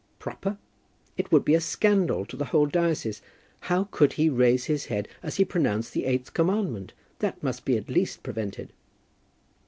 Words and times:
"Proper! 0.17 0.57
It 1.15 1.31
would 1.31 1.45
be 1.45 1.53
a 1.53 1.61
scandal 1.61 2.25
to 2.25 2.35
the 2.35 2.45
whole 2.45 2.65
diocese. 2.65 3.21
How 3.59 3.83
could 3.91 4.13
he 4.13 4.29
raise 4.31 4.65
his 4.65 4.85
head 4.85 5.07
as 5.21 5.35
he 5.35 5.45
pronounced 5.45 5.93
the 5.93 6.05
eighth 6.07 6.33
commandment? 6.33 6.93
That 7.19 7.43
must 7.43 7.65
be 7.65 7.77
at 7.77 7.87
least 7.87 8.23
prevented." 8.23 8.73